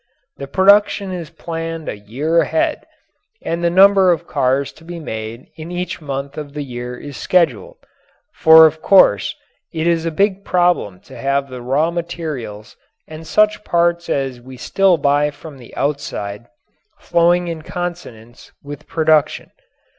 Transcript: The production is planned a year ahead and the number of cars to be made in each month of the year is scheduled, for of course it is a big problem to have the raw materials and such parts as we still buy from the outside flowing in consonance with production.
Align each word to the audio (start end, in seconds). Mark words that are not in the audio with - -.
The 0.37 0.47
production 0.47 1.11
is 1.11 1.29
planned 1.29 1.87
a 1.87 1.95
year 1.95 2.41
ahead 2.41 2.87
and 3.43 3.63
the 3.63 3.69
number 3.69 4.11
of 4.11 4.25
cars 4.25 4.71
to 4.71 4.83
be 4.83 4.99
made 4.99 5.45
in 5.57 5.69
each 5.71 6.01
month 6.01 6.39
of 6.39 6.55
the 6.55 6.63
year 6.63 6.97
is 6.97 7.15
scheduled, 7.15 7.77
for 8.33 8.65
of 8.65 8.81
course 8.81 9.35
it 9.71 9.85
is 9.85 10.03
a 10.07 10.09
big 10.09 10.43
problem 10.43 11.01
to 11.01 11.15
have 11.15 11.49
the 11.51 11.61
raw 11.61 11.91
materials 11.91 12.75
and 13.07 13.27
such 13.27 13.63
parts 13.63 14.09
as 14.09 14.41
we 14.41 14.57
still 14.57 14.97
buy 14.97 15.29
from 15.29 15.59
the 15.59 15.71
outside 15.75 16.47
flowing 16.97 17.47
in 17.47 17.61
consonance 17.61 18.51
with 18.63 18.87
production. 18.87 19.51